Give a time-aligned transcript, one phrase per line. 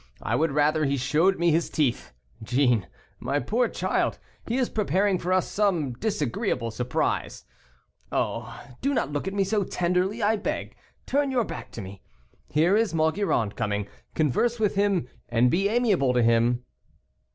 [0.23, 2.11] I would rather he showed me his teeth.
[2.41, 2.87] Jeanne,
[3.19, 7.45] my poor child, he is preparing for us some disagreeable surprise.
[8.11, 10.75] Oh I do not look at me so tenderly, I beg;
[11.05, 12.01] turn your back to me.
[12.49, 16.65] Here is Maugiron coming; converse with him, and be amiable to him."